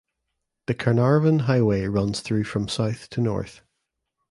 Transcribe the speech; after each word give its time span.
The 0.65 0.73
Carnarvon 0.73 1.41
Highway 1.41 1.85
runs 1.85 2.21
through 2.21 2.45
from 2.45 2.67
south 2.67 3.07
to 3.11 3.21
north. 3.21 3.61